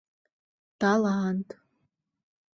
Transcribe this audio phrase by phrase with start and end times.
[0.79, 1.49] —Талант.